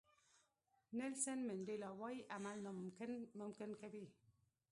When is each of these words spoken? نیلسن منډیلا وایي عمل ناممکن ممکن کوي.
نیلسن 0.97 1.39
منډیلا 1.47 1.89
وایي 1.99 2.21
عمل 2.35 2.57
ناممکن 2.65 3.11
ممکن 3.39 3.69
کوي. 3.81 4.05